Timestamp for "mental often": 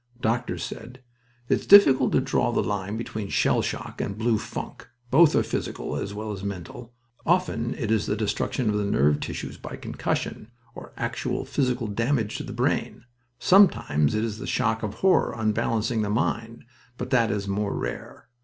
6.43-7.75